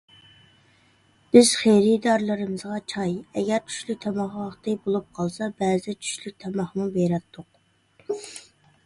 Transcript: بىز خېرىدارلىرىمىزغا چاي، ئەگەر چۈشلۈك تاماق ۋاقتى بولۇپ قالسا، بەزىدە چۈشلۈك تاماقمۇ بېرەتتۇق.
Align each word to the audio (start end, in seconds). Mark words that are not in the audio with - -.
بىز 1.35 1.49
خېرىدارلىرىمىزغا 1.57 2.77
چاي، 2.93 3.13
ئەگەر 3.41 3.61
چۈشلۈك 3.67 3.99
تاماق 4.07 4.39
ۋاقتى 4.39 4.75
بولۇپ 4.87 5.13
قالسا، 5.21 5.51
بەزىدە 5.61 5.97
چۈشلۈك 6.07 6.37
تاماقمۇ 6.47 6.89
بېرەتتۇق. 6.97 8.19